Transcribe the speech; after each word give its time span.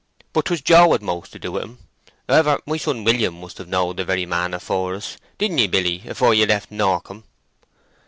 "But 0.33 0.45
'twas 0.45 0.61
Joe 0.61 0.93
had 0.93 1.03
most 1.03 1.31
to 1.33 1.37
do 1.37 1.51
with 1.51 1.61
him. 1.61 1.77
However, 2.27 2.59
my 2.65 2.77
son 2.77 3.03
William 3.03 3.39
must 3.39 3.59
have 3.59 3.67
knowed 3.67 3.97
the 3.97 4.03
very 4.03 4.25
man 4.25 4.55
afore 4.55 4.95
us—didn't 4.95 5.59
ye, 5.59 5.67
Billy, 5.67 6.01
afore 6.07 6.33
ye 6.33 6.43
left 6.47 6.71
Norcombe?" 6.71 7.23